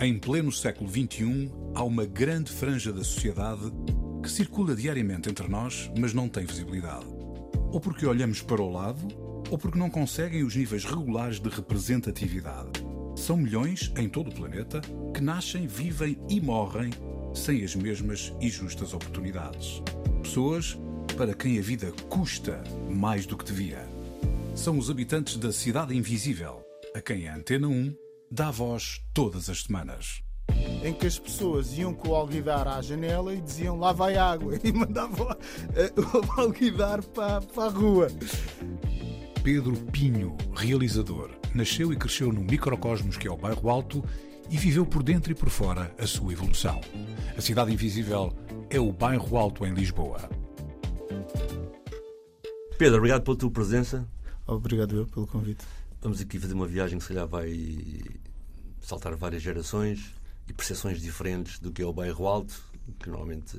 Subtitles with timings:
[0.00, 3.72] Em pleno século XXI, há uma grande franja da sociedade
[4.20, 7.06] que circula diariamente entre nós, mas não tem visibilidade.
[7.70, 9.06] Ou porque olhamos para o lado,
[9.48, 12.84] ou porque não conseguem os níveis regulares de representatividade.
[13.14, 14.80] São milhões em todo o planeta
[15.14, 16.90] que nascem, vivem e morrem
[17.32, 19.80] sem as mesmas e justas oportunidades.
[20.22, 20.76] Pessoas
[21.16, 23.86] para quem a vida custa mais do que devia.
[24.56, 26.64] São os habitantes da Cidade Invisível,
[26.94, 28.03] a quem a Antena 1
[28.34, 30.20] dá voz todas as semanas.
[30.82, 34.58] Em que as pessoas iam com o alguidar à janela e diziam lá vai água
[34.62, 35.30] e mandavam
[35.74, 38.08] eh, o alguidar para, para a rua.
[39.44, 44.04] Pedro Pinho, realizador, nasceu e cresceu no microcosmos que é o Bairro Alto
[44.50, 46.80] e viveu por dentro e por fora a sua evolução.
[47.36, 48.32] A Cidade Invisível
[48.68, 50.28] é o Bairro Alto em Lisboa.
[52.76, 54.08] Pedro, obrigado pela tua presença.
[54.44, 55.64] Obrigado eu pelo convite.
[56.02, 57.48] Vamos aqui fazer uma viagem que se calhar vai
[58.84, 60.14] saltar várias gerações
[60.46, 62.62] e percepções diferentes do que é o bairro alto,
[63.00, 63.58] que normalmente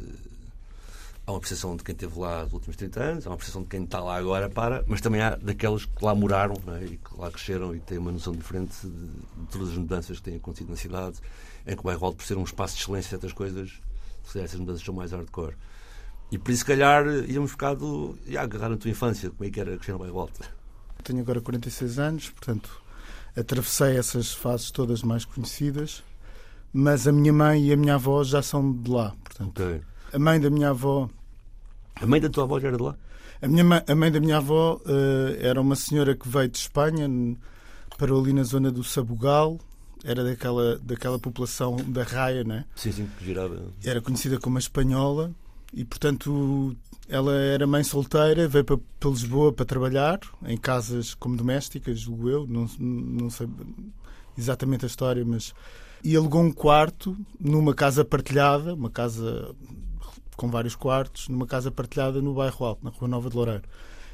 [1.26, 3.68] há uma percepção de quem esteve lá nos últimos 30 anos, há uma percepção de
[3.68, 6.86] quem está lá agora para, mas também há daqueles que lá moraram é?
[6.86, 10.24] e que lá cresceram e têm uma noção diferente de, de, todas as mudanças que
[10.24, 11.18] têm acontecido na cidade,
[11.66, 13.74] em que o bairro alto, por ser um espaço de excelência certas coisas,
[14.36, 15.56] essas mudanças são mais hardcore.
[16.32, 19.52] E por isso, se calhar, íamos ficar do, e agarrar na tua infância, como é
[19.52, 20.42] que era crescer no bairro alto.
[21.04, 22.82] Tenho agora 46 anos, portanto,
[23.36, 26.04] atravessei essas fases todas mais conhecidas,
[26.74, 29.14] mas a minha mãe e a minha avó já são de lá.
[29.24, 29.82] Portanto, Ok.
[30.14, 31.10] a mãe da minha avó.
[31.96, 32.96] A mãe da tua avó já era de lá?
[33.42, 36.58] A, minha mãe, a mãe da minha avó eh, era uma senhora que veio de
[36.58, 37.08] Espanha,
[37.98, 39.60] parou ali na zona do Sabugal,
[40.04, 42.66] era daquela, daquela população da Raia, né?
[42.76, 43.60] Sim, sim, que girava.
[43.84, 45.32] era conhecida como a espanhola
[45.76, 46.74] e, portanto,
[47.10, 52.30] ela era mãe solteira, veio para, para Lisboa para trabalhar em casas como domésticas, julgo
[52.30, 53.48] eu, não, não sei
[54.38, 55.54] exatamente a história, mas.
[56.02, 59.54] E alugou um quarto numa casa partilhada, uma casa
[60.38, 63.64] com vários quartos, numa casa partilhada no bairro Alto, na Rua Nova de Loureiro.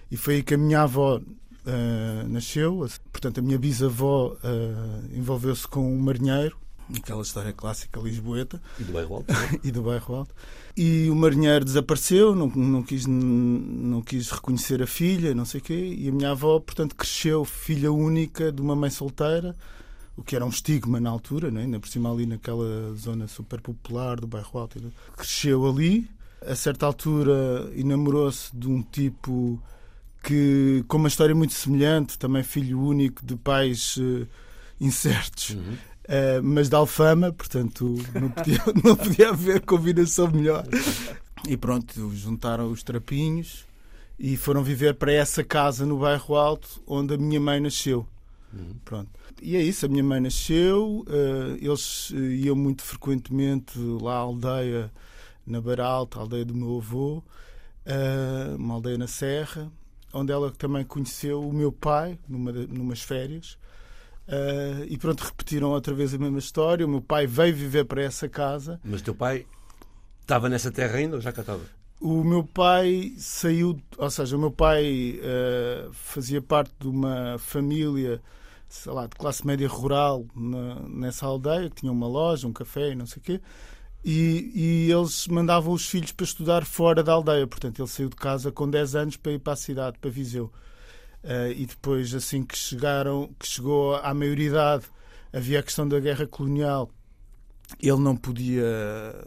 [0.09, 1.21] E foi aí que a minha avó
[1.65, 6.57] ah, nasceu, portanto, a minha bisavó ah, envolveu-se com um marinheiro,
[6.95, 9.31] aquela história clássica lisboeta E do bairro alto?
[9.33, 9.59] é?
[9.63, 10.35] e do bairro alto.
[10.75, 15.63] E o marinheiro desapareceu, não, não, quis, não quis reconhecer a filha, não sei o
[15.63, 15.95] quê.
[15.97, 19.55] E a minha avó, portanto, cresceu filha única de uma mãe solteira,
[20.15, 21.61] o que era um estigma na altura, né?
[21.63, 24.79] ainda por cima ali naquela zona super popular do bairro alto.
[25.15, 26.09] Cresceu ali.
[26.45, 29.61] A certa altura enamorou-se de um tipo
[30.23, 34.27] que, com uma história muito semelhante, também filho único de pais eh,
[34.79, 35.51] incertos.
[35.51, 35.77] Uhum.
[36.11, 40.65] Uh, mas de Alfama, portanto não podia, não podia haver combinação melhor.
[41.47, 43.65] E pronto, juntaram os trapinhos
[44.19, 48.05] e foram viver para essa casa no bairro Alto, onde a minha mãe nasceu.
[48.53, 48.75] Uhum.
[48.83, 49.09] Pronto.
[49.41, 54.17] E é isso, a minha mãe nasceu, uh, eles uh, iam muito frequentemente lá à
[54.17, 54.91] aldeia,
[55.47, 57.23] na Beira Alta, a aldeia do meu avô,
[57.85, 59.71] uh, uma aldeia na Serra,
[60.13, 63.57] onde ela também conheceu o meu pai, numa, numas férias.
[64.27, 66.85] Uh, e pronto, repetiram outra vez a mesma história.
[66.85, 68.79] O meu pai veio viver para essa casa.
[68.83, 69.45] Mas teu pai
[70.21, 71.61] estava nessa terra ainda ou já cá estava?
[71.99, 78.21] O meu pai saiu, ou seja, o meu pai uh, fazia parte de uma família,
[78.67, 82.91] sei lá, de classe média rural na, nessa aldeia, que tinha uma loja, um café
[82.91, 83.41] e não sei o quê.
[84.03, 87.45] E, e eles mandavam os filhos para estudar fora da aldeia.
[87.45, 90.51] Portanto, ele saiu de casa com 10 anos para ir para a cidade, para Viseu.
[91.23, 94.85] Uh, e depois, assim que chegaram, que chegou à maioridade,
[95.31, 96.89] havia a questão da guerra colonial.
[97.81, 98.63] Ele não podia,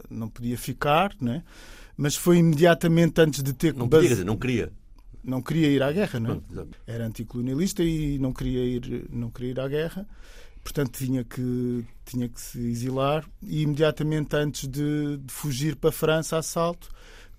[0.09, 1.43] não podia ficar, né?
[1.97, 4.71] mas foi imediatamente antes de ter Não podia, não queria.
[5.23, 6.33] não queria ir à guerra, não é?
[6.33, 6.77] Pronto, exato.
[6.85, 10.07] Era anticolonialista e não queria ir, não queria ir à guerra.
[10.63, 13.25] Portanto, tinha que, tinha que se exilar.
[13.41, 16.89] E imediatamente antes de, de fugir para a França, a assalto,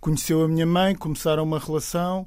[0.00, 2.26] conheceu a minha mãe, começaram uma relação.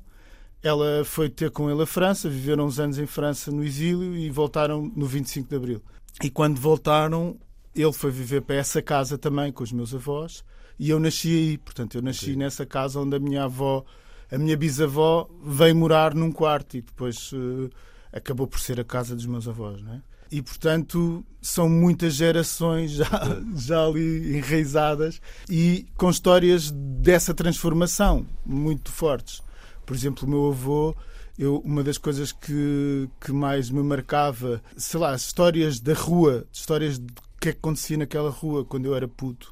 [0.61, 4.29] Ela foi ter com ele a França, viveram uns anos em França no exílio e
[4.29, 5.81] voltaram no 25 de Abril.
[6.21, 7.37] E quando voltaram,
[7.73, 10.43] ele foi viver para essa casa também com os meus avós
[10.77, 11.57] e eu nasci aí.
[11.57, 12.35] Portanto, eu nasci Ok.
[12.35, 13.85] nessa casa onde a minha avó,
[14.31, 17.69] a minha bisavó, veio morar num quarto e depois eh,
[18.11, 20.01] acabou por ser a casa dos meus avós, não é?
[20.31, 23.09] E, portanto, são muitas gerações já,
[23.55, 25.19] já ali enraizadas
[25.49, 29.41] e com histórias dessa transformação muito fortes.
[29.89, 30.95] Por exemplo, o meu avô,
[31.35, 36.45] eu, uma das coisas que, que mais me marcava, sei lá, as histórias da rua,
[36.53, 39.51] histórias de o que é que acontecia naquela rua quando eu era puto,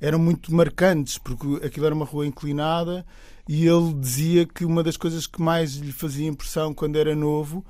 [0.00, 3.04] eram muito marcantes, porque aquilo era uma rua inclinada
[3.46, 7.62] e ele dizia que uma das coisas que mais lhe fazia impressão quando era novo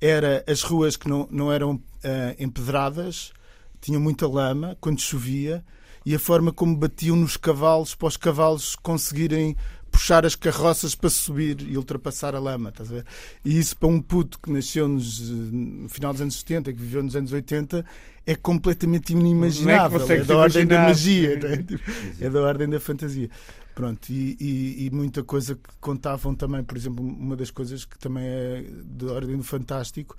[0.00, 3.32] era as ruas que não, não eram ah, empedradas,
[3.80, 5.64] tinham muita lama quando chovia
[6.06, 9.56] e a forma como batiam nos cavalos para os cavalos conseguirem
[9.96, 13.06] puxar as carroças para subir e ultrapassar a lama, estás a ver?
[13.42, 17.02] E isso para um puto que nasceu nos, no final dos anos 70, que viveu
[17.02, 17.82] nos anos 80,
[18.26, 20.06] é completamente inimaginável.
[20.06, 21.40] É, é, da ordem da magia,
[22.20, 22.26] é?
[22.26, 23.30] é da ordem da fantasia.
[23.74, 27.98] Pronto, e, e, e, muita coisa que contavam também, por exemplo, uma das coisas que
[27.98, 30.16] também é da ordem do fantástico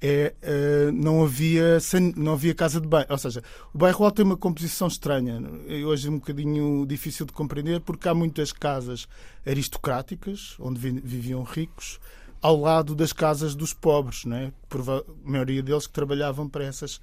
[0.00, 1.78] é uh, não havia
[2.16, 3.42] não havia casa de banho, ou seja,
[3.74, 5.40] o bairro alto tem uma composição estranha,
[5.86, 9.08] hoje é um bocadinho difícil de compreender porque há muitas casas
[9.46, 11.98] aristocráticas onde viviam ricos
[12.40, 14.52] ao lado das casas dos pobres, não é?
[14.68, 17.00] Por a maioria deles que trabalhavam para essas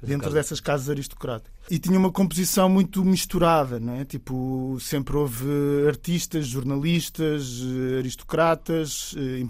[0.00, 1.52] dentro dessas casas aristocráticas.
[1.70, 4.04] E tinha uma composição muito misturada, não é?
[4.04, 5.46] Tipo, sempre houve
[5.88, 9.46] artistas, jornalistas, eh, aristocratas, eh,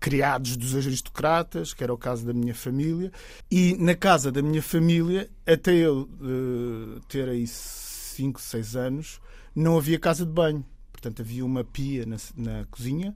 [0.00, 3.12] criados dos aristocratas, que era o caso da minha família.
[3.50, 9.20] E na casa da minha família, até eu uh, ter aí 5, 6 anos,
[9.54, 10.64] não havia casa de banho.
[10.90, 13.12] Portanto, havia uma pia na, na cozinha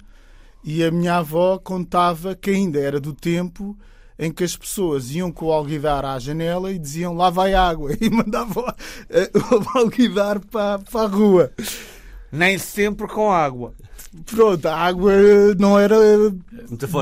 [0.63, 3.77] e a minha avó contava que ainda era do tempo
[4.19, 7.91] em que as pessoas iam com o alguidar à janela e diziam lá vai água
[8.01, 11.53] e mandavam o alguidar para, para a rua.
[12.31, 13.75] Nem sempre com água.
[14.27, 15.13] Pronto, a água
[15.59, 15.97] não era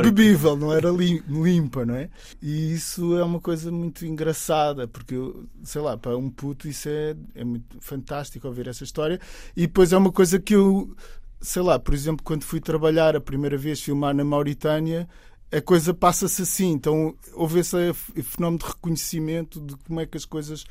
[0.03, 2.09] bebível, não era limpa, não é?
[2.41, 5.14] E isso é uma coisa muito engraçada, porque,
[5.62, 9.20] sei lá, para um puto isso é, é muito fantástico ouvir essa história.
[9.55, 10.97] E depois é uma coisa que eu,
[11.41, 15.06] sei lá, por exemplo, quando fui trabalhar a primeira vez filmar na Mauritânia,
[15.53, 16.70] a coisa passa-se assim.
[16.70, 17.76] Então houve esse
[18.23, 20.65] fenómeno de reconhecimento de como é que as coisas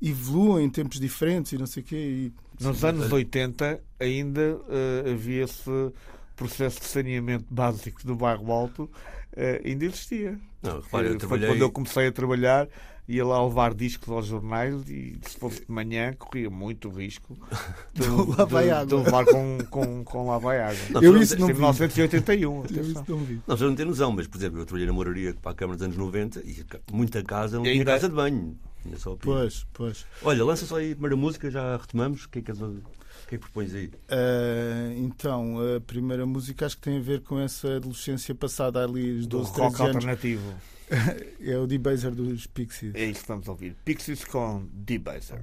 [0.00, 1.96] evoluem em tempos diferentes e não sei o quê.
[1.96, 2.32] E...
[2.62, 5.92] Nos anos 80 ainda uh, havia esse
[6.36, 10.38] processo de saneamento básico do bairro Alto, uh, ainda existia.
[10.62, 11.48] Não, repara, eu trabalhei...
[11.48, 12.68] Quando eu comecei a trabalhar,
[13.08, 17.36] ia lá levar discos aos jornais e se fosse de manhã corria muito risco
[17.94, 20.78] de, de, de, levar com, com, com lá vai água.
[20.90, 22.64] Não, eu isso não 1981.
[22.66, 23.40] Eu isso não vi.
[23.46, 25.84] Não, não tem noção, mas por exemplo, eu trabalhei na moraria para a Câmara dos
[25.84, 28.56] anos 90 e muita casa não tinha casa de banho.
[28.88, 30.06] Tinha só pois, pois.
[30.22, 32.24] Olha, lança só aí a primeira música, já retomamos.
[32.24, 33.86] O que é que, o que, é que propões aí?
[33.86, 39.18] Uh, então, a primeira música acho que tem a ver com essa adolescência passada ali,
[39.18, 40.54] os 12, Do rock alternativo.
[41.40, 42.94] é o Debaser dos Pixies.
[42.94, 43.76] É isso que vamos ouvir.
[43.84, 45.40] Pixies com Debaser.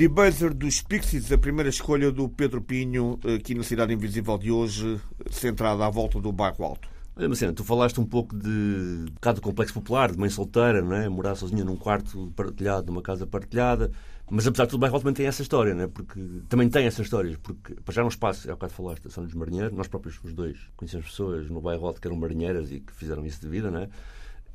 [0.00, 4.98] Debaser dos Pixies, a primeira escolha do Pedro Pinho, aqui na Cidade Invisível de hoje,
[5.30, 6.88] centrada à volta do bairro Alto.
[7.14, 11.06] Marcelo, tu falaste um pouco de bocado do complexo popular, de mãe solteira, não é?
[11.06, 13.92] morar sozinha num quarto partilhado, numa casa partilhada.
[14.30, 15.86] Mas apesar de tudo, o bairro Alto também tem essa história, não é?
[15.86, 19.10] porque também tem essas histórias, porque para já é um espaço, é o bocado falaste,
[19.10, 22.72] São dos Marinheiros, nós próprios, os dois, conhecemos pessoas no bairro Alto que eram marinheiras
[22.72, 23.88] e que fizeram isso de vida, não é?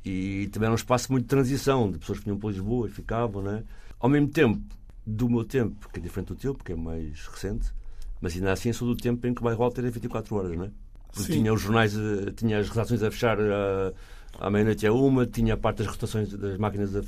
[0.04, 2.90] E também era um espaço muito de transição, de pessoas que vinham para Lisboa e
[2.90, 3.62] ficavam, não é?
[4.00, 4.60] Ao mesmo tempo,
[5.06, 7.72] do meu tempo, que é diferente do teu, porque é mais recente,
[8.20, 10.64] mas ainda assim sou do tempo em que o bairro Alto era 24 horas, não
[10.64, 10.70] é?
[11.12, 11.38] Porque Sim.
[11.38, 13.94] tinha os jornais, eh, tinha as redações a fechar eh,
[14.38, 17.00] à meia-noite a uma, tinha a parte das rotações das máquinas a,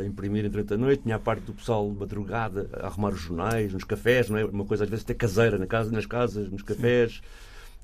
[0.00, 3.20] a imprimir durante a noite, tinha a parte do pessoal de madrugada a arrumar os
[3.20, 4.44] jornais, nos cafés, não é?
[4.44, 7.22] Uma coisa às vezes até caseira na casa, nas casas, nos cafés.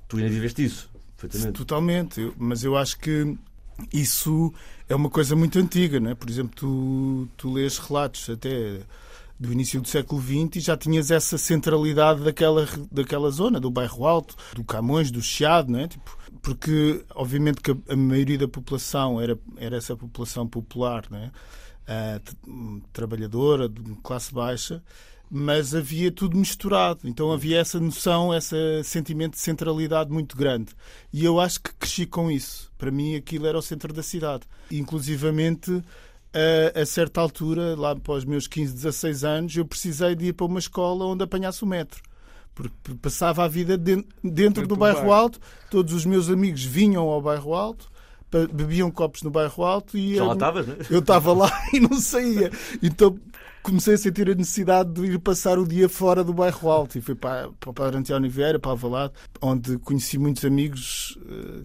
[0.09, 1.57] Tu ainda viveste isso, perfeitamente.
[1.57, 3.37] Totalmente, mas eu acho que
[3.93, 4.53] isso
[4.89, 6.15] é uma coisa muito antiga, não é?
[6.15, 8.81] Por exemplo, tu, tu lês relatos até
[9.41, 14.07] do início do século XX e já tinhas essa centralidade daquela, daquela zona, do bairro
[14.07, 15.89] Alto, do Camões, do Chiado, não é?
[15.89, 21.05] Tipo, porque, obviamente, que a, maioria da população era, era essa população popular,
[22.19, 22.37] t-
[22.93, 24.83] trabalhadora, de classe baixa,
[25.31, 27.09] mas havia tudo misturado.
[27.09, 30.75] Então havia essa noção, esse sentimento de centralidade muito grande.
[31.13, 32.71] E eu acho que cresci com isso.
[32.77, 34.45] Para mim, aquilo era o centro da cidade.
[34.71, 35.83] Inclusivamente,
[36.33, 40.33] a, a certa altura, lá para os meus 15, 16 anos, eu precisei de ir
[40.33, 42.01] para uma escola onde apanhasse o metro.
[42.55, 42.71] Porque
[43.01, 45.13] passava a vida den- dentro, do bairro bairro.
[45.13, 47.89] Alto, todos os meus amigos vinham ao bairro Alto,
[48.53, 50.79] bebiam copos no bairro Alto e Já lá eu- estavas, não é?
[50.91, 52.51] eu estava lá e não saía.
[52.83, 53.19] Então
[53.63, 56.99] comecei a sentir a necessidade de ir passar o dia fora do bairro Alto.
[56.99, 61.63] E fui para, para o Padre António Vieira, para Alvalade, onde conheci muitos amigos eh,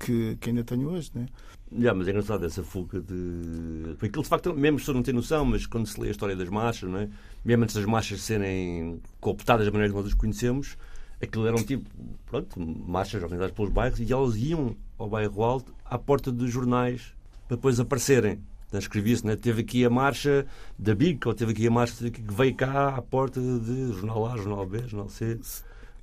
[0.00, 1.10] que, que ainda tenho hoje.
[1.14, 1.26] Né?
[1.72, 3.94] Já, mas é engraçado essa fuga de.
[3.94, 6.36] Porque aquilo de facto, mesmo pessoas não têm noção, mas quando se lê a história
[6.36, 7.08] das marchas, não é?
[7.44, 10.76] mesmo antes das marchas serem cooptadas da maneira que nós as conhecemos,
[11.20, 11.88] aquilo eram tipo,
[12.26, 17.14] pronto, marchas organizadas pelos bairros e elas iam ao bairro alto à porta dos jornais
[17.46, 18.40] para depois aparecerem.
[18.66, 19.36] Então, Escrevia-se, né?
[19.36, 20.44] teve aqui a marcha
[20.76, 24.36] da BIC, ou teve aqui a marcha que veio cá à porta de jornal A,
[24.36, 25.38] jornal B, jornal C,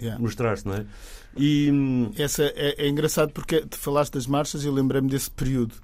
[0.02, 0.22] Yeah.
[0.22, 0.86] mostrar-se, não é?
[1.38, 1.72] E.
[2.18, 5.76] Essa é, é engraçado porque te falaste das marchas e eu lembrei-me desse período.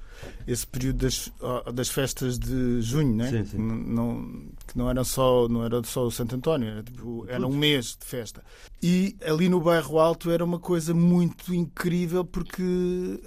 [0.46, 1.32] Esse período das,
[1.74, 3.30] das festas de junho, né?
[3.30, 3.58] Sim, sim.
[3.58, 7.56] Não, que não era só não era só o Santo António, era, tipo, era um
[7.56, 8.44] mês de festa.
[8.84, 12.62] E ali no bairro Alto era uma coisa muito incrível porque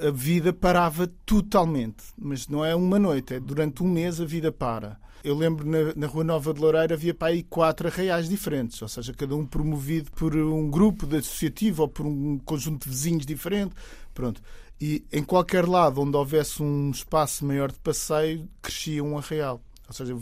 [0.07, 2.05] a vida parava totalmente.
[2.19, 5.01] Mas não é uma noite, é durante um mês a vida para.
[5.25, 8.89] Eu lembro na, na Rua Nova de Loureiro havia para aí quatro arraiais diferentes, ou
[8.89, 13.25] seja, cada um promovido por um grupo de associativo ou por um conjunto de vizinhos
[13.25, 13.75] diferente.
[14.13, 14.43] Pronto.
[14.81, 19.63] E em qualquer lado onde houvesse um espaço maior de passeio, crescia um arraial.
[19.87, 20.15] Ou seja,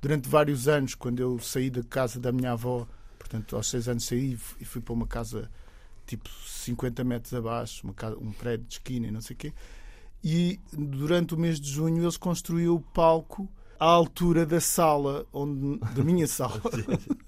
[0.00, 2.86] durante vários anos, quando eu saí da casa da minha avó,
[3.18, 5.50] portanto, aos seis anos saí e fui para uma casa
[6.06, 9.52] tipo 50 metros abaixo, uma casa, um prédio de esquina e não sei o quê.
[10.24, 13.46] E durante o mês de junho eles construíram o palco
[13.78, 16.60] à altura da sala, onde, da minha sala.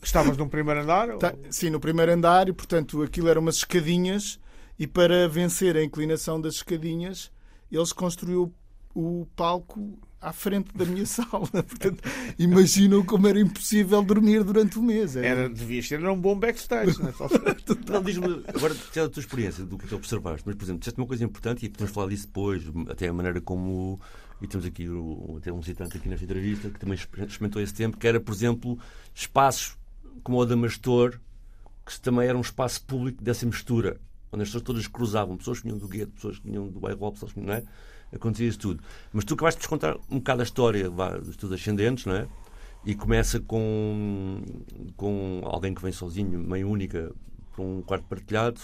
[0.03, 1.17] Estavas num primeiro andar?
[1.19, 4.39] Tá, sim, no primeiro andar, e portanto aquilo eram umas escadinhas,
[4.79, 7.31] e para vencer a inclinação das escadinhas,
[7.71, 8.53] eles construíram
[8.95, 11.47] o palco à frente da minha sala.
[11.47, 12.03] Portanto,
[12.39, 15.17] imaginam como era impossível dormir durante o mês.
[15.17, 16.99] Era- Era, devias ter era um bom backstage.
[17.01, 17.13] Não é?
[17.93, 21.01] Não, diz-me, agora, já da tua experiência, do que tu observaste, mas, por exemplo, disseste
[21.01, 24.01] uma coisa importante e podemos falar disso depois, até a maneira como.
[24.41, 27.75] E temos aqui o- até um citante aqui nesta entrevista que também exper- experimentou esse
[27.75, 28.79] tempo, que era, por exemplo,
[29.15, 29.77] espaços
[30.23, 31.19] como o da Mastor,
[31.85, 34.01] que também era um espaço público dessa mistura,
[34.33, 37.13] onde as pessoas todas cruzavam, pessoas que vinham do gueto, pessoas que vinham do bairro
[37.13, 37.63] pessoas que não é?
[38.13, 38.83] Acontecia isso tudo.
[39.13, 42.27] Mas tu acabaste de contar um bocado a história vá, dos teus ascendentes, não é?
[42.85, 44.43] E começa com,
[44.97, 47.13] com alguém que vem sozinho, mãe única,
[47.55, 48.61] para um quarto partilhado,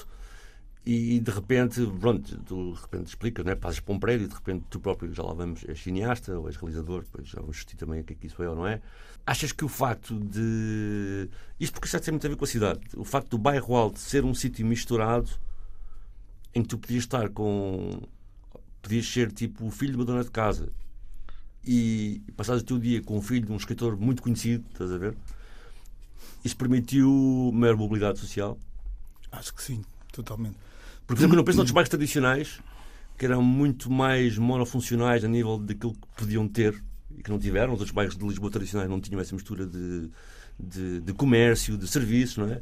[0.86, 3.56] e de repente, pronto, tu de repente explicas, não é?
[3.56, 6.54] Passas para um prédio de repente tu próprio, já lá vamos, és cineasta ou és
[6.56, 8.80] realizador, depois já vamos discutir também o que é que isso é ou não é.
[9.26, 11.28] Achas que o facto de.
[11.58, 12.80] Isto porque isto tem muito a ver com a cidade.
[12.96, 15.28] O facto do bairro Alto ser um sítio misturado
[16.54, 18.02] em que tu podias estar com.
[18.80, 20.72] podias ser tipo o filho de uma dona de casa
[21.64, 24.98] e passares o teu dia com o filho de um escritor muito conhecido, estás a
[24.98, 25.16] ver?
[26.44, 28.56] Isso permitiu maior mobilidade social.
[29.32, 30.56] Acho que sim, totalmente.
[31.06, 32.60] Por exemplo, não penso noutros bairros tradicionais
[33.16, 36.82] que eram muito mais monofuncionais a nível daquilo que podiam ter
[37.16, 37.72] e que não tiveram.
[37.72, 40.10] Os outros bairros de Lisboa tradicionais não tinham essa mistura de,
[40.58, 42.60] de, de comércio, de serviços, não é?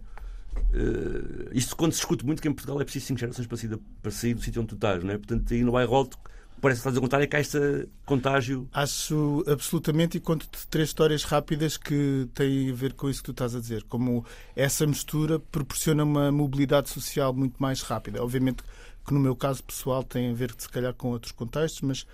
[0.73, 3.79] Eh, isto quando se discute muito que em Portugal é preciso cinco gerações para sair,
[4.01, 5.19] para sair do sítio onde tu estás, não é?
[5.19, 6.19] Portanto, aí no bairro alto
[6.65, 8.67] parece que estás a contar é que há este contágio.
[8.73, 13.33] Acho absolutamente, e conto-te três histórias rápidas que têm a ver com isso que tu
[13.33, 13.83] estás a dizer.
[13.83, 14.25] Como
[14.57, 18.23] essa mistura proporciona uma mobilidade social muito mais rápida.
[18.23, 18.65] Obviamente
[19.07, 22.07] que no meu caso pessoal tem a ver se calhar com outros contextos, mas,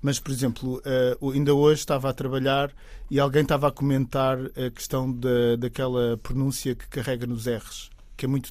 [0.00, 0.82] mas por exemplo,
[1.20, 2.72] uh, ainda hoje estava a trabalhar
[3.10, 8.24] e alguém estava a comentar a questão da, daquela pronúncia que carrega nos R's, que
[8.24, 8.50] é muito,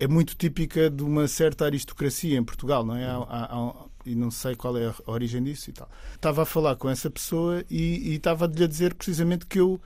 [0.00, 3.04] é muito típica de uma certa aristocracia em Portugal, não é?
[3.04, 5.88] Há, há, há, e não sei qual é a origem disso e tal.
[6.14, 9.80] Estava a falar com essa pessoa e, e estava-lhe a dizer precisamente que eu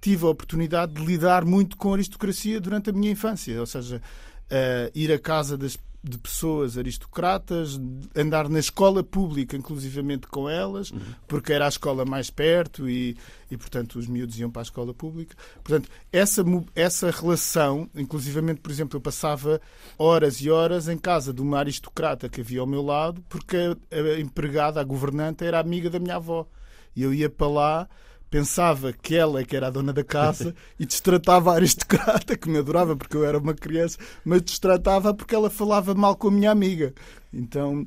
[0.00, 4.02] tive a oportunidade de lidar muito com a aristocracia durante a minha infância, ou seja,
[4.50, 7.80] uh, ir à casa das de pessoas aristocratas,
[8.16, 11.00] andar na escola pública, inclusivamente com elas, uhum.
[11.28, 13.16] porque era a escola mais perto e,
[13.48, 15.36] e, portanto, os miúdos iam para a escola pública.
[15.62, 16.42] Portanto, essa,
[16.74, 19.60] essa relação, inclusivamente, por exemplo, eu passava
[19.96, 23.96] horas e horas em casa de uma aristocrata que havia ao meu lado, porque a,
[23.96, 26.48] a empregada, a governanta, era amiga da minha avó.
[26.96, 27.88] E eu ia para lá
[28.32, 32.48] pensava que ela é que era a dona da casa e destratava a aristocrata, que
[32.48, 36.30] me adorava porque eu era uma criança, mas destratava porque ela falava mal com a
[36.30, 36.94] minha amiga.
[37.30, 37.86] Então,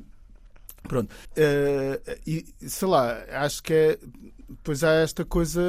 [0.84, 1.12] pronto.
[1.32, 3.98] Uh, e sei lá, acho que é.
[4.62, 5.60] Pois há esta coisa,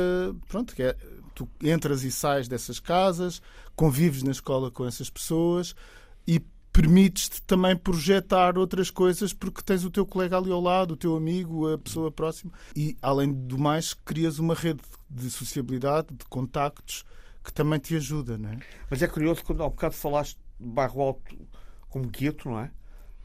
[0.48, 0.96] pronto, que é.
[1.34, 3.42] Tu entras e sais dessas casas,
[3.76, 5.76] convives na escola com essas pessoas
[6.28, 6.42] e
[6.78, 11.18] permites-te também projetar outras coisas porque tens o teu colega ali ao lado, o teu
[11.18, 12.52] amigo, a pessoa próxima.
[12.76, 17.04] E, além do mais, crias uma rede de sociabilidade, de contactos,
[17.44, 18.60] que também te ajuda, não é?
[18.92, 21.36] Mas é curioso, quando há bocado falaste de bairro alto
[21.90, 22.70] como gueto, não é?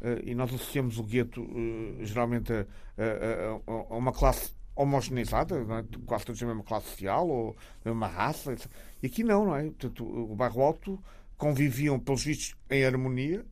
[0.00, 2.64] Eh, e nós associamos o gueto eh, geralmente a,
[2.97, 5.84] a, a, uma classe homogeneizada, é?
[6.06, 8.56] quase todos a mesma classe social ou a mesma raça.
[9.02, 9.65] E aqui não, não é?
[9.65, 10.99] Portanto, o bairro alto
[11.43, 13.45] conviviam, pelos vistos, em harmonia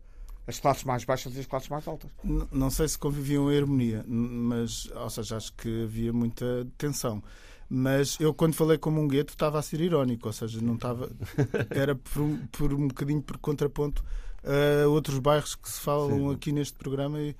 [0.46, 2.08] as classes mais baixas e as classes mais altas.
[2.22, 7.20] Não, não sei se conviviam em harmonia, mas, ou seja, acho que havia muita tensão.
[7.68, 11.10] Mas eu, quando falei como um gueto, estava a ser irónico, ou seja, não estava.
[11.70, 14.04] Era por um, por um bocadinho por contraponto
[14.44, 16.34] a outros bairros que se falam Sim.
[16.34, 17.34] aqui neste programa e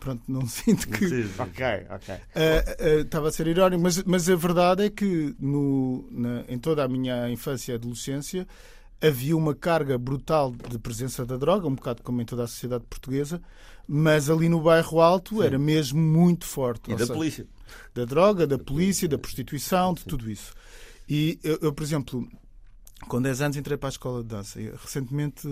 [0.00, 1.08] pronto, não sinto que.
[1.08, 2.14] Sim, ok, ok.
[2.14, 6.58] Uh, uh, estava a ser irónico, mas, mas a verdade é que no, na, em
[6.58, 8.46] toda a minha infância e adolescência
[9.00, 12.84] havia uma carga brutal de presença da droga, um bocado como em toda a sociedade
[12.88, 13.40] portuguesa,
[13.86, 15.42] mas ali no bairro Alto Sim.
[15.42, 16.90] era mesmo muito forte.
[16.90, 17.46] E da seja, polícia.
[17.94, 20.08] Da droga, da polícia, da prostituição, de Sim.
[20.08, 20.54] tudo isso.
[21.08, 22.26] E eu, eu, por exemplo,
[23.08, 24.60] com 10 anos entrei para a escola de dança.
[24.60, 25.46] E, recentemente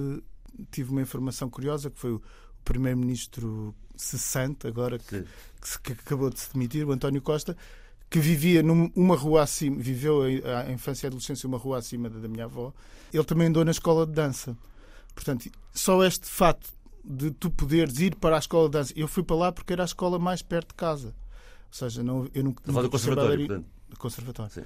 [0.71, 2.23] tive uma informação curiosa que foi o
[2.65, 7.57] primeiro-ministro cessante, agora que, que, que acabou de se demitir, o António Costa,
[8.13, 12.29] que vivia numa rua acima, viveu a infância e a adolescência uma rua acima da
[12.29, 12.71] minha avó,
[13.11, 14.55] ele também andou na escola de dança.
[15.15, 16.69] Portanto, só este fato
[17.03, 18.93] de tu poderes ir para a escola de dança.
[18.95, 21.09] Eu fui para lá porque era a escola mais perto de casa.
[21.09, 22.63] Ou seja, não, eu nunca.
[22.71, 23.67] Não, conservatório, portanto.
[23.99, 24.53] conservatório.
[24.53, 24.63] Sim.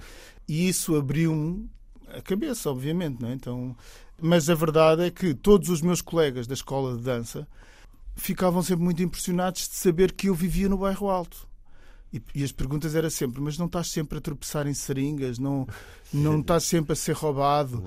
[0.49, 1.71] E isso abriu-me
[2.09, 3.23] a cabeça, obviamente.
[3.23, 3.33] Não é?
[3.33, 3.77] então,
[4.21, 7.47] mas a verdade é que todos os meus colegas da escola de dança
[8.17, 11.47] ficavam sempre muito impressionados de saber que eu vivia no bairro Alto.
[12.17, 15.39] E, e, as perguntas eram sempre: mas não estás sempre a tropeçar em seringas?
[15.39, 15.67] Não,
[16.13, 17.85] não estás sempre a ser roubado?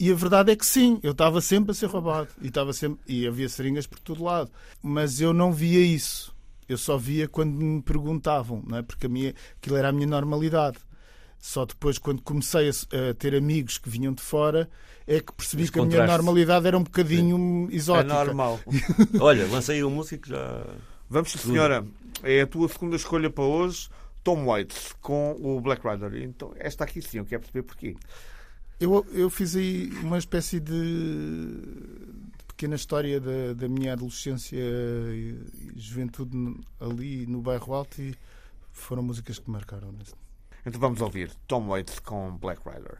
[0.00, 3.00] E a verdade é que sim, eu estava sempre a ser roubado e, estava sempre,
[3.06, 4.50] e havia seringas por todo lado.
[4.80, 6.34] Mas eu não via isso.
[6.68, 8.82] Eu só via quando me perguntavam, não é?
[8.82, 10.78] porque a minha, aquilo era a minha normalidade.
[11.40, 14.68] Só depois, quando comecei a, a ter amigos que vinham de fora,
[15.06, 17.74] é que percebi Os que a minha normalidade era um bocadinho sim.
[17.74, 18.12] exótica.
[18.12, 18.60] É normal.
[19.18, 20.64] Olha, lancei um músico que já.
[21.08, 21.86] Vamos, senhora.
[22.22, 23.88] É a tua segunda escolha para hoje,
[24.22, 26.22] Tom Waits, com o Black Rider.
[26.22, 27.96] Então, esta aqui sim, eu quero perceber porquê.
[28.80, 32.14] Eu, eu fiz aí uma espécie de
[32.46, 35.38] pequena história da, da minha adolescência e
[35.76, 38.14] juventude ali no bairro Alto e
[38.72, 39.94] foram músicas que me marcaram.
[40.64, 42.98] Então vamos ouvir Tom Waits com Black Rider.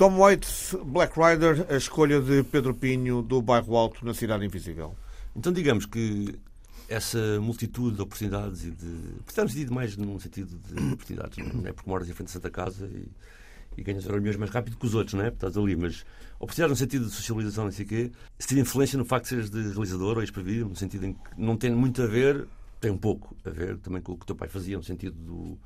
[0.00, 4.96] Tom Waits, Black Rider, a escolha de Pedro Pinho do Bairro Alto na Cidade Invisível.
[5.36, 6.38] Então, digamos que
[6.88, 9.20] essa multitude de oportunidades e de.
[9.26, 11.72] Precisamos de mais num sentido de oportunidades, não é?
[11.74, 13.10] Porque moras em frente da Santa Casa e,
[13.76, 15.28] e ganhas milhões mais rápido que os outros, não é?
[15.28, 16.06] Estás ali, mas
[16.38, 19.28] oportunidades no sentido de socialização, não sei o quê, se tiver influência no facto de
[19.28, 22.48] seres de realizador ou ex-prevídeo, no sentido em que não tem muito a ver,
[22.80, 25.14] tem um pouco a ver também com o que o teu pai fazia, no sentido
[25.14, 25.58] do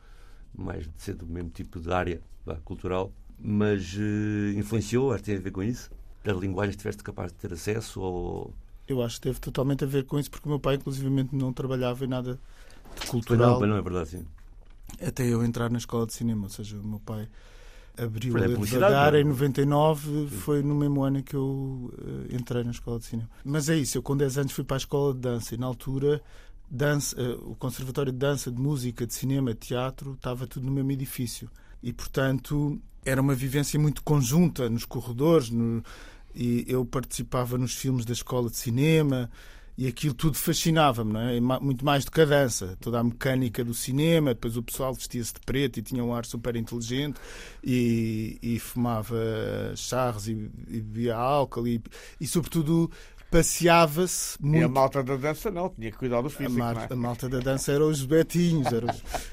[0.53, 2.21] mais de ser do mesmo tipo de área
[2.65, 5.91] cultural, mas uh, influenciou, acho que tem a ver com isso.
[6.25, 8.55] As linguagens tiveste capaz de ter acesso ou
[8.87, 11.53] eu acho que teve totalmente a ver com isso, porque o meu pai, inclusivamente, não
[11.53, 12.39] trabalhava em nada
[13.01, 13.61] de cultural.
[13.61, 14.27] Não, não é verdade, sim.
[15.01, 17.27] Até eu entrar na escola de cinema, ou seja, o meu pai
[17.97, 22.99] abriu a devagar em 99, foi no mesmo ano que eu uh, entrei na escola
[22.99, 23.31] de cinema.
[23.43, 25.67] Mas é isso, eu com 10 anos fui para a escola de dança e na
[25.67, 26.21] altura
[26.71, 30.73] dança, uh, o conservatório de dança, de música, de cinema, de teatro, estava tudo no
[30.73, 31.49] mesmo edifício.
[31.83, 35.83] E, portanto, era uma vivência muito conjunta nos corredores, no,
[36.35, 39.31] e eu participava nos filmes da escola de cinema
[39.77, 41.41] e aquilo tudo fascinava-me, não é?
[41.61, 44.33] Muito mais do que a dança, toda a mecânica do cinema.
[44.33, 47.21] Depois o pessoal vestia-se de preto e tinha um ar super inteligente
[47.63, 49.17] e, e fumava
[49.75, 50.33] charros e,
[50.69, 51.83] e bebia álcool e,
[52.21, 52.89] e sobretudo,
[53.35, 54.63] passeava-se muito.
[54.63, 56.63] E a malta da dança não, tinha que cuidar do físico.
[56.63, 56.93] A, é?
[56.93, 58.73] a malta da dança eram os betinhos.
[58.73, 59.03] Eram os...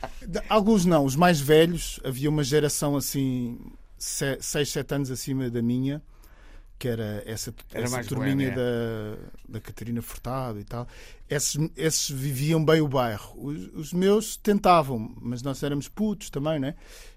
[0.49, 1.99] Alguns não, os mais velhos.
[2.03, 3.59] Havia uma geração assim,
[3.97, 6.01] 6, 7 anos acima da minha
[6.81, 9.15] que era essa, era essa turminha da,
[9.47, 10.87] da Catarina Furtado e tal,
[11.29, 13.35] esses, esses viviam bem o bairro.
[13.37, 16.73] Os, os, meus tentavam, mas nós éramos putos também, né?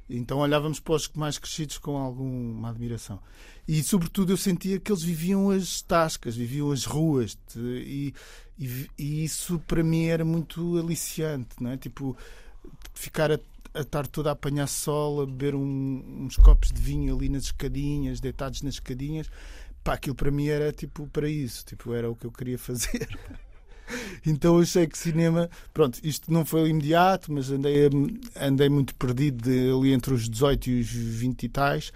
[0.07, 3.19] Então olhávamos para os mais crescidos com alguma admiração.
[3.67, 7.39] E, sobretudo, eu sentia que eles viviam as tascas, viviam as ruas.
[7.57, 8.13] E,
[8.59, 11.79] e, e isso, para mim, era muito aliciante, não é?
[11.79, 12.15] Tipo,
[12.95, 13.39] ficar a
[13.75, 17.45] a estar toda a apanhar sol, a beber um, uns copos de vinho ali nas
[17.45, 19.29] escadinhas, deitados nas escadinhas.
[19.83, 23.19] Pá, aquilo para mim era tipo para isso, tipo, era o que eu queria fazer.
[24.25, 27.91] então achei que cinema, pronto, isto não foi imediato, mas andei,
[28.41, 31.89] andei muito perdido de, ali entre os 18 e os 20 e tais.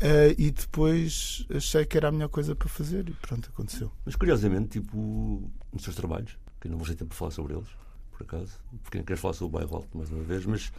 [0.00, 3.90] Uh, e depois achei que era a melhor coisa para fazer e pronto, aconteceu.
[4.06, 7.66] Mas curiosamente, tipo, nos seus trabalhos, que não vou ter tempo para falar sobre eles,
[8.18, 10.72] por acaso, porque não queres falar sobre o bairro alto mais uma vez, mas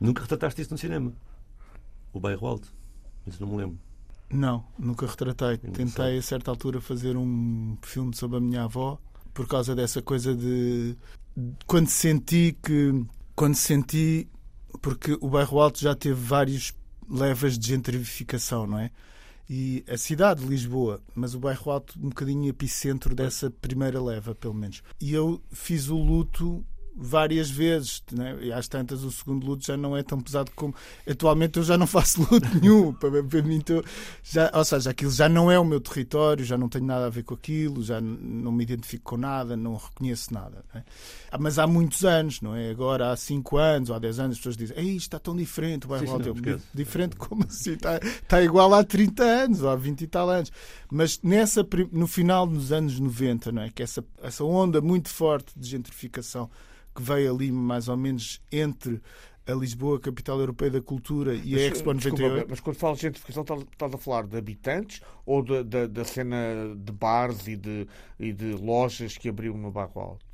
[0.00, 1.12] Nunca retrataste isso no cinema?
[2.12, 2.72] O bairro alto?
[3.26, 3.78] Isso não me lembro.
[4.30, 5.58] Não, nunca retratei.
[5.58, 8.98] Tentei a certa altura fazer um filme sobre a minha avó
[9.32, 10.96] por causa dessa coisa de
[11.66, 13.04] quando senti que
[13.34, 14.28] quando senti
[14.80, 16.72] porque o bairro alto já teve vários
[17.08, 18.90] levas de gentrificação, não é?
[19.48, 24.34] E a cidade de Lisboa, mas o bairro alto um bocadinho epicentro dessa primeira leva,
[24.34, 24.82] pelo menos.
[25.00, 28.02] E eu fiz o luto várias vezes.
[28.12, 28.36] Né?
[28.42, 30.74] E às tantas o segundo luto já não é tão pesado como.
[31.08, 32.92] Atualmente eu já não faço luto nenhum.
[32.92, 33.82] para, para mim, tô,
[34.22, 37.10] já, ou seja, aquilo já não é o meu território, já não tenho nada a
[37.10, 40.64] ver com aquilo, já não me identifico com nada, não reconheço nada.
[40.72, 40.84] Né?
[41.38, 42.70] Mas há muitos anos, não é?
[42.70, 45.86] Agora há 5 anos ou há 10 anos as pessoas dizem Ei, está tão diferente
[45.86, 47.72] o bairro sim, sim, Diferente como assim?
[47.72, 50.52] Está, está igual há 30 anos ou há 20 e tal anos.
[50.90, 53.70] Mas nessa, no final dos anos 90, não é?
[53.70, 56.48] Que essa, essa onda muito forte de gentrificação
[56.94, 59.00] que veio ali mais ou menos entre
[59.46, 62.18] a Lisboa, capital europeia da cultura, e mas, a Expo 98.
[62.18, 65.86] Desculpa, mas quando falas de gentrificação, estás, estás a falar de habitantes ou da, da,
[65.86, 67.86] da, cena de bares e de,
[68.18, 70.24] e de lojas que abriu no Barro Alto?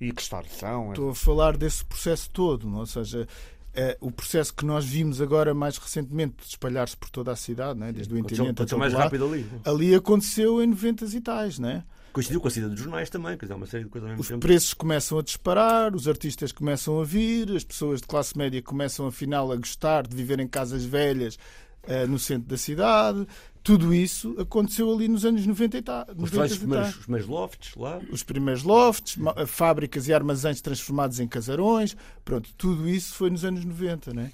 [0.00, 0.90] E restauração?
[0.90, 2.78] Estou a falar desse processo todo, não?
[2.78, 2.80] É?
[2.80, 3.26] ou seja,
[3.72, 7.78] é, o processo que nós vimos agora mais recentemente de espalhar-se por toda a cidade,
[7.78, 7.90] né?
[7.90, 9.46] desde o entendimento até mais lá, rápido ali.
[9.64, 11.84] ali aconteceu em 90 e tais, né?
[12.12, 14.20] Coincidiu com a saída dos jornais também, quer dizer, uma série de coisas ao mesmo
[14.20, 14.40] Os tempo.
[14.40, 19.06] preços começam a disparar, os artistas começam a vir, as pessoas de classe média começam
[19.06, 21.38] afinal a gostar de viver em casas velhas
[21.84, 23.26] uh, no centro da cidade.
[23.62, 26.06] Tudo isso aconteceu ali nos anos 90 e tal.
[26.16, 28.00] Os, os, primeiros, os primeiros lofts lá.
[28.10, 31.96] Os primeiros lofts, fábricas e armazéns transformados em casarões.
[32.24, 34.32] Pronto, tudo isso foi nos anos 90, né?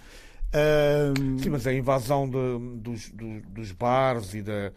[0.48, 1.38] Um...
[1.38, 4.72] Sim, mas a invasão de, dos, dos, dos bares e da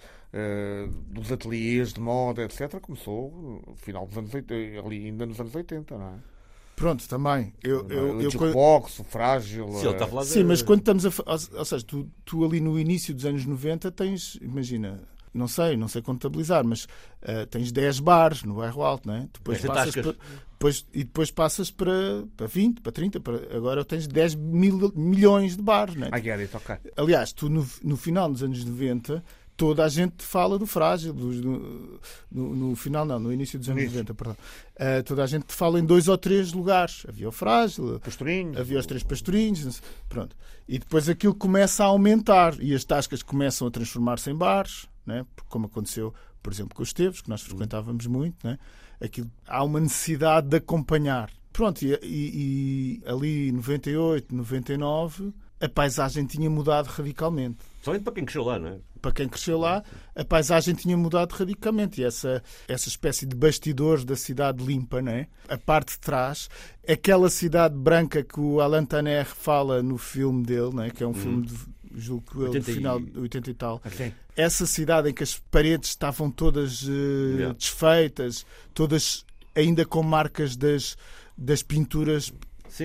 [1.08, 5.54] dos ateliês de moda, etc., começou no final dos anos 80, ali ainda nos anos
[5.54, 6.32] 80, não é?
[6.76, 7.54] Pronto, também.
[7.62, 9.68] Eu, eu, o jukebox, o frágil.
[9.74, 10.24] Sim, uh...
[10.24, 11.12] Sim, mas quando estamos a.
[11.58, 15.00] Ou seja, tu, tu ali no início dos anos 90 tens, imagina,
[15.34, 19.28] não sei, não sei contabilizar, mas uh, tens 10 bares no bairro Alto, não é?
[19.32, 20.16] Depois passas para,
[20.52, 25.56] depois, e depois passas para, para 20, para 30, para, agora tens 10 mil, milhões
[25.56, 26.18] de bares, não é?
[26.18, 26.78] I get it, okay.
[26.98, 29.24] Aliás, tu no, no final dos anos 90
[29.62, 32.00] toda a gente fala do frágil, no,
[32.32, 34.36] no, no, final, não, no início dos anos 90, perdão.
[34.74, 37.06] Uh, toda a gente fala em dois ou três lugares.
[37.08, 40.36] Havia o frágil, pastorinhos, havia os três pastorinhos, pronto.
[40.68, 45.28] E depois aquilo começa a aumentar e as tascas começam a transformar-se em bares, né?
[45.48, 48.44] como aconteceu, por exemplo, com os Teves, que nós frequentávamos muito.
[48.44, 48.58] Né?
[49.00, 51.30] Aquilo, há uma necessidade de acompanhar.
[51.54, 57.60] Pronto, e, e, e ali 98, 99, a paisagem tinha mudado radicalmente.
[57.84, 58.78] Somente para quem cresceu lá, não é?
[59.02, 59.84] Para quem cresceu lá,
[60.16, 62.02] a paisagem tinha mudado radicalmente.
[62.02, 65.28] E essa, essa espécie de bastidores da cidade limpa, não é?
[65.48, 66.50] A parte de trás,
[66.88, 70.90] aquela cidade branca que o Alain Taner fala no filme dele, não é?
[70.90, 71.14] Que é um hum.
[71.14, 71.56] filme de
[71.96, 73.82] julgo que do final de 80 e tal.
[73.86, 74.14] Okay.
[74.36, 77.54] Essa cidade em que as paredes estavam todas uh, yeah.
[77.54, 80.98] desfeitas, todas ainda com marcas das,
[81.38, 82.32] das pinturas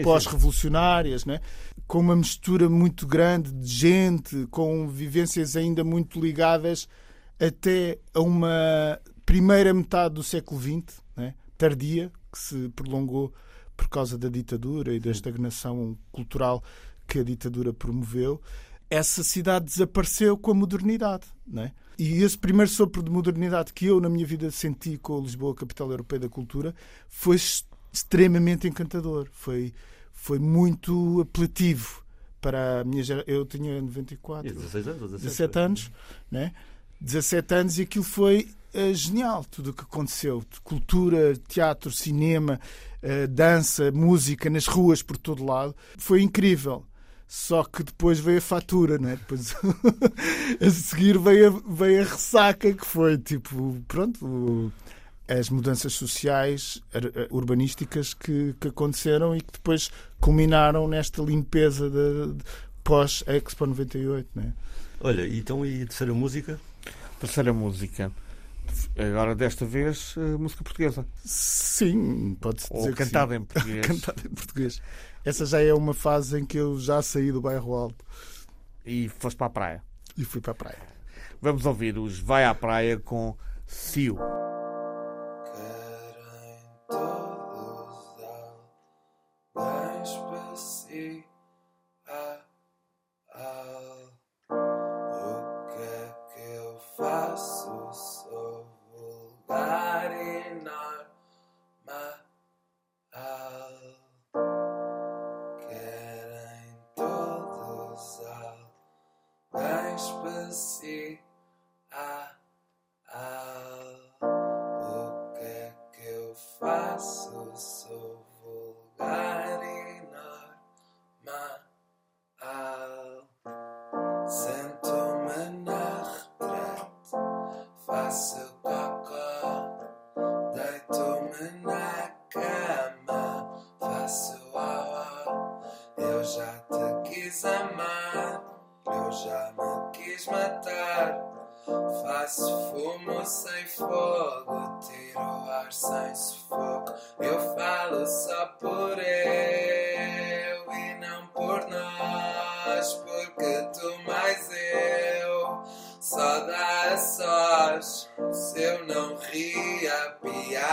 [0.03, 1.41] pós-revolucionárias, né?
[1.87, 6.89] com uma mistura muito grande de gente, com vivências ainda muito ligadas
[7.39, 11.35] até a uma primeira metade do século XX, né?
[11.57, 13.33] tardia, que se prolongou
[13.77, 16.63] por causa da ditadura e da estagnação cultural
[17.07, 18.41] que a ditadura promoveu.
[18.89, 21.27] Essa cidade desapareceu com a modernidade.
[21.47, 21.73] Né?
[21.99, 25.55] E esse primeiro sopro de modernidade que eu, na minha vida, senti com a Lisboa,
[25.55, 26.75] capital europeia da cultura,
[27.09, 27.37] foi
[27.97, 29.29] extremamente encantador.
[29.33, 29.73] Foi,
[30.13, 32.03] foi muito apelativo
[32.41, 33.33] para a minha geração.
[33.33, 35.91] Eu tinha 94, 16 anos, 17, 17 anos,
[36.31, 36.53] né?
[37.01, 40.45] 17 anos e aquilo foi uh, genial, tudo o que aconteceu.
[40.63, 42.61] Cultura, teatro, cinema,
[43.03, 45.75] uh, dança, música nas ruas por todo lado.
[45.97, 46.85] Foi incrível.
[47.29, 49.17] Só que depois veio a fatura, não é?
[49.17, 49.53] Depois
[50.61, 54.73] a seguir veio a, veio a ressaca, que foi tipo, pronto,
[55.29, 56.81] as mudanças sociais
[57.31, 62.45] urbanísticas que, que aconteceram e que depois culminaram nesta limpeza de, de
[62.85, 64.29] pós-Expo 98.
[64.35, 64.53] Né?
[65.01, 66.61] Olha, então e a terceira música?
[67.21, 68.13] Terceira música.
[68.97, 71.07] Agora, desta vez, eh, música portuguesa.
[71.25, 72.89] Sim, pode-se dizer.
[72.89, 73.87] Ou cantada em português.
[73.87, 74.83] cantada em português.
[75.25, 78.05] Essa já é uma fase em que eu já saí do bairro Alto.
[78.85, 79.83] E foste para a praia.
[80.17, 80.79] E fui para a praia.
[81.41, 83.37] Vamos ouvir os Vai à Praia com
[86.89, 87.26] Oh.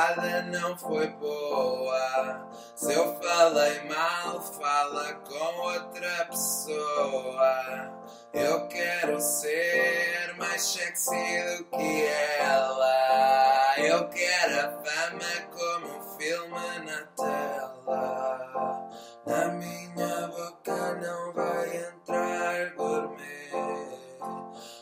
[0.03, 0.43] Sil.
[0.51, 2.49] não foi boa.
[2.75, 8.03] Se eu falei mal, fala com outra pessoa.
[8.33, 12.05] Eu quero ser mais sexy do que
[12.39, 13.75] ela.
[13.77, 18.89] Eu quero a fama como um filme na tela.
[19.25, 23.51] Na minha boca não vai entrar gourmet.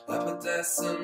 [0.08, 1.01] Apetece-me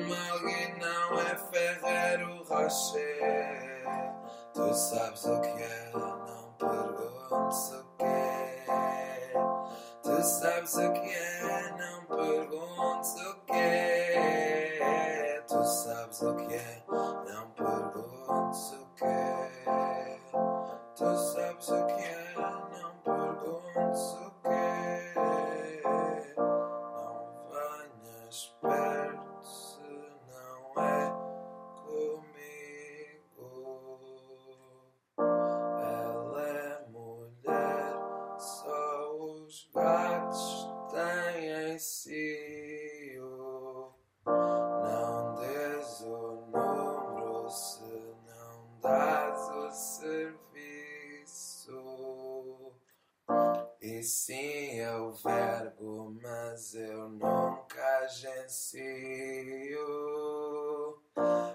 [54.02, 58.78] sim é o verbo, mas eu nunca agencio.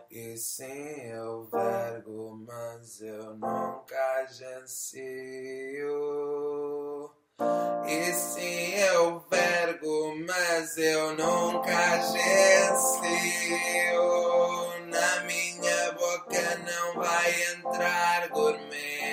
[0.09, 5.03] E sim, eu vergo, mas eu nunca agencio.
[7.87, 13.23] E sim, eu vergo, mas eu nunca agencio.
[14.87, 19.03] Na minha boca não vai entrar gourmet.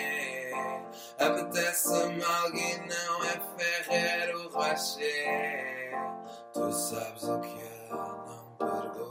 [1.19, 3.20] Apetece-me alguém, não
[4.81, 5.61] é Ferreiro Rocher.
[6.53, 7.91] Tu sabes o que é, não
[8.55, 9.05] perguntes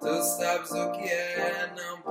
[0.00, 2.02] Tu sabes o que é, não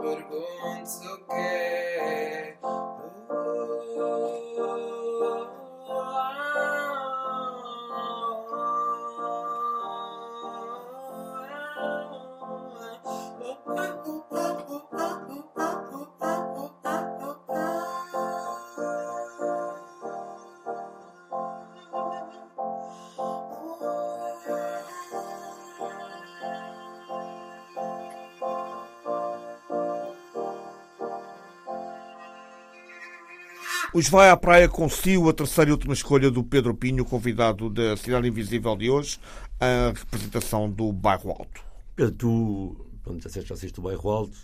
[33.91, 37.97] Os Vai à Praia consigo a terceira e última escolha do Pedro Pinho, convidado da
[37.97, 39.19] Cidade Invisível de hoje,
[39.59, 41.63] a representação do Bairro Alto.
[41.95, 44.37] Pedro, tu pronto, já, já assiste o Bairro Alto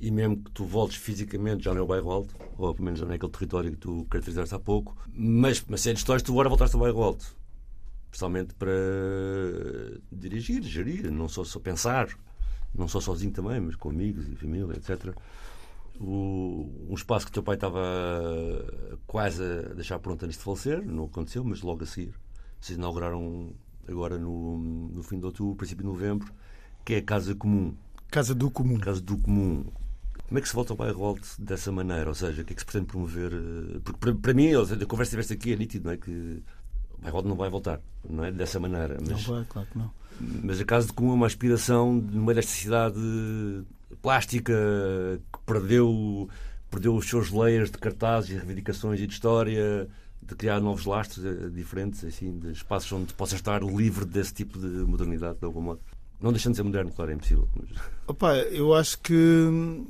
[0.00, 2.98] e mesmo que tu voltes fisicamente já não é o Bairro Alto, ou pelo menos
[2.98, 6.32] já não é aquele território que tu caracterizaste há pouco, mas série de histórias tu
[6.32, 7.24] agora voltaste ao Bairro Alto.
[8.06, 8.72] Especialmente para
[10.10, 12.08] dirigir, gerir, não só, só pensar,
[12.74, 15.14] não só sozinho também, mas com amigos e família, etc
[16.00, 17.80] o, um espaço que o teu pai estava
[19.06, 22.14] quase a deixar pronto antes de falecer, não aconteceu, mas logo a seguir.
[22.58, 23.52] Vocês inauguraram
[23.86, 26.32] agora no, no fim de outubro, princípio de novembro,
[26.84, 27.74] que é a Casa Comum.
[28.10, 28.78] Casa do Comum.
[28.78, 29.66] Casa do Comum.
[30.26, 32.08] Como é que se volta ao bairro alto dessa maneira?
[32.08, 33.32] Ou seja, o que é que se pretende promover?
[33.84, 35.96] Porque para, para mim, a conversa que tiveste aqui é nítido, não é?
[35.96, 36.42] Que
[36.98, 38.32] o bairro alto não vai voltar, não é?
[38.32, 38.96] Dessa maneira.
[39.00, 39.90] Mas, não vai, claro que não.
[40.42, 43.00] Mas a Casa de Comum é uma aspiração no meio desta cidade
[44.02, 44.52] plástica
[45.32, 46.28] que perdeu,
[46.70, 49.88] perdeu os seus layers de cartazes e reivindicações e de história,
[50.22, 54.58] de criar novos lastros eh, diferentes, assim, de espaços onde possa estar livre desse tipo
[54.58, 55.80] de modernidade, de algum modo.
[56.20, 57.48] Não deixando de ser moderno, claro, é impossível.
[57.56, 57.80] Mas...
[58.06, 59.14] Opa, eu acho que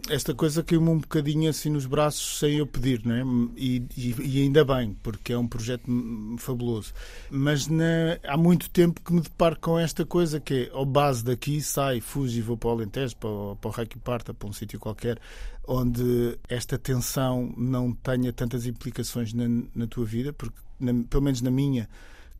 [0.08, 3.22] esta coisa caiu-me um bocadinho assim nos braços sem eu pedir, não é?
[3.56, 5.90] E, e, e ainda bem, porque é um projeto
[6.38, 6.92] fabuloso.
[7.30, 11.24] Mas na, há muito tempo que me deparo com esta coisa que é, ao base
[11.24, 14.48] daqui, sai, fujo e vou para o Alentejo, para o, para o Reiki Parta, para
[14.48, 15.18] um sítio qualquer,
[15.66, 21.42] onde esta tensão não tenha tantas implicações na, na tua vida, porque, na, pelo menos
[21.42, 21.88] na minha,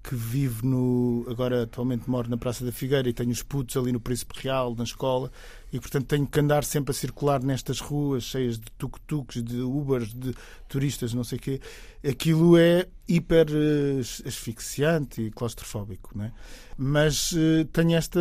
[0.03, 1.25] que vive no.
[1.29, 4.75] Agora, atualmente moro na Praça da Figueira e tenho os putos ali no Príncipe Real,
[4.75, 5.31] na escola,
[5.73, 10.15] e portanto tenho que andar sempre a circular nestas ruas cheias de tuk-tuks, de Ubers,
[10.15, 10.35] de
[10.69, 11.61] turistas, não sei o quê.
[12.09, 16.33] Aquilo é hiper eh, asfixiante e claustrofóbico, não é?
[16.79, 18.21] Mas uh, tenho esta,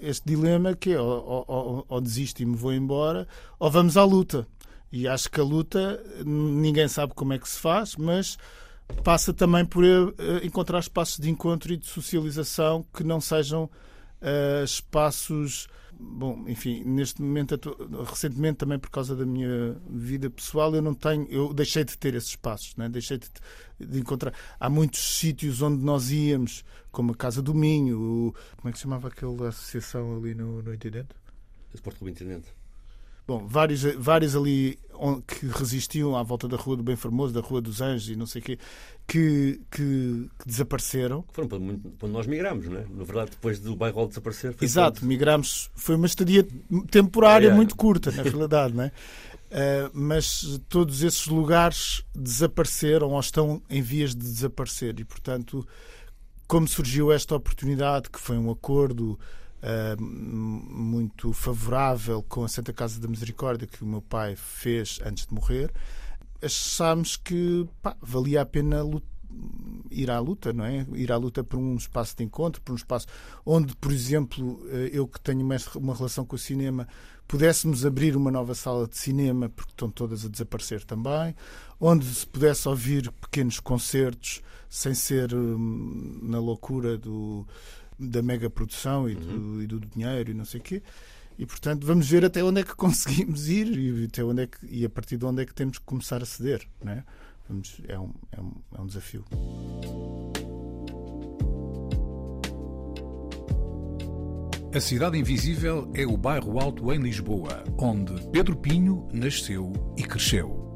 [0.00, 3.26] este dilema que é ou, ou, ou desisto e me vou embora,
[3.58, 4.46] ou vamos à luta.
[4.92, 8.38] E acho que a luta ninguém sabe como é que se faz, mas
[9.02, 14.64] passa também por uh, encontrar espaços de encontro e de socialização que não sejam uh,
[14.64, 15.68] espaços.
[15.92, 17.56] Bom, enfim, neste momento,
[18.04, 22.14] recentemente também por causa da minha vida pessoal, eu não tenho, eu deixei de ter
[22.14, 22.88] esses espaços, né?
[22.88, 23.28] deixei de,
[23.78, 24.34] de encontrar.
[24.58, 28.78] Há muitos sítios onde nós íamos, como a Casa do Minho, o, como é que
[28.78, 31.10] se chamava aquela associação ali no, no Intendente?
[31.72, 32.63] Esporte Clube Intendente.
[33.26, 34.78] Bom, vários, vários ali
[35.26, 38.26] que resistiam à volta da Rua do Bem Formoso, da Rua dos Anjos e não
[38.26, 38.58] sei o quê,
[39.06, 41.24] que, que, que desapareceram.
[41.32, 42.84] Foram quando nós migramos, não é?
[42.88, 44.54] Na verdade, depois do bairro desaparecer.
[44.60, 45.08] Exato, quando...
[45.08, 45.70] migramos.
[45.74, 46.46] Foi uma estadia
[46.90, 47.54] temporária é, é.
[47.54, 48.92] muito curta, na realidade, não é?
[49.54, 55.66] Uh, mas todos esses lugares desapareceram ou estão em vias de desaparecer e, portanto,
[56.46, 59.18] como surgiu esta oportunidade, que foi um acordo
[59.64, 65.26] uh, muito favorável com a Santa Casa da Misericórdia que o meu pai fez antes
[65.26, 65.72] de morrer,
[66.42, 69.14] achámos que pá, valia a pena lutar
[69.90, 70.86] ir à luta, não é?
[70.94, 73.06] Ir à luta por um espaço de encontro, por um espaço
[73.44, 76.86] onde, por exemplo, eh, eu que tenho uma relação com o cinema,
[77.26, 81.34] pudéssemos abrir uma nova sala de cinema, porque estão todas a desaparecer também,
[81.80, 87.46] onde se pudesse ouvir pequenos concertos sem ser hum, na loucura do
[87.98, 89.56] da mega produção e, uhum.
[89.56, 90.82] do, e do dinheiro e não sei o quê.
[91.38, 94.58] E portanto vamos ver até onde é que conseguimos ir e, até onde é que,
[94.66, 96.66] e a partir de onde é que temos que começar a ceder.
[96.82, 97.04] Né?
[97.48, 99.24] Vamos, é, um, é, um, é um desafio.
[104.74, 110.73] A Cidade Invisível é o bairro alto em Lisboa, onde Pedro Pinho nasceu e cresceu.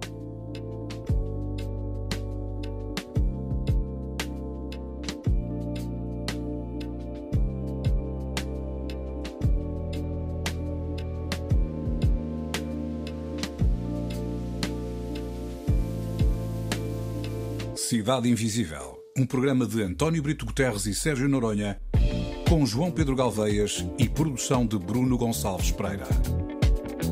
[18.08, 21.78] Cidade Invisível, um programa de António Brito Guterres e Sérgio Noronha
[22.48, 26.06] com João Pedro Galveias e produção de Bruno Gonçalves Pereira.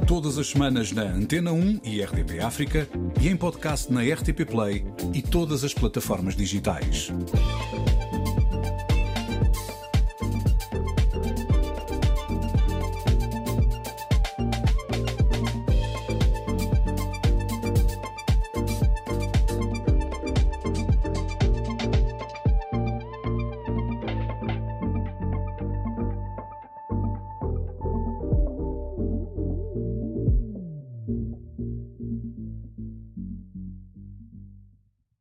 [0.09, 2.88] Todas as semanas na Antena 1 e RDP África
[3.20, 7.12] e em podcast na RTP Play e todas as plataformas digitais.